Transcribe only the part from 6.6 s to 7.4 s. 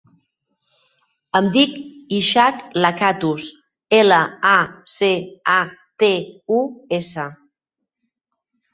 u, essa.